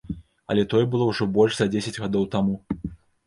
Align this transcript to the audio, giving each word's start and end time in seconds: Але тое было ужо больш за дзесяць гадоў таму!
Але 0.53 0.63
тое 0.71 0.81
было 0.95 1.03
ужо 1.11 1.27
больш 1.35 1.53
за 1.59 1.67
дзесяць 1.75 2.01
гадоў 2.05 2.25
таму! 2.37 2.55